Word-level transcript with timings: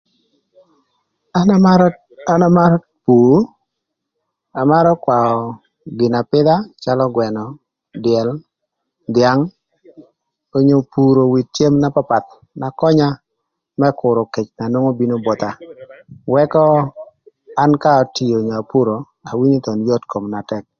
An 1.39 1.47
amarö, 1.55 1.87
an 2.31 2.41
amarö 2.47 2.77
pur, 3.05 3.39
amarö 4.61 4.91
kwaö 5.03 5.33
gin 5.97 6.13
apïdha 6.21 6.55
calö 6.83 7.05
gwënö, 7.15 7.43
dyël, 8.03 8.29
dhyang, 9.13 9.43
onyo 10.57 10.77
puro 10.93 11.21
with 11.33 11.49
cem 11.55 11.73
na 11.81 11.87
papath 11.95 12.31
na 12.59 12.67
könya 12.79 13.09
më 13.79 13.87
kürö 13.99 14.21
kec 14.33 14.47
na 14.57 14.65
nwongp 14.73 14.97
bino 14.99 15.15
botha. 15.25 15.51
Wëkö 16.33 16.63
an 17.63 17.71
ka 17.81 17.89
atio 18.01 18.35
onyo 18.41 18.53
apuro, 18.61 18.95
awinyo 19.29 19.59
thon 19.65 19.79
yot 19.87 20.03
kom 20.11 20.25
na 20.33 20.39
tëk. 20.51 20.65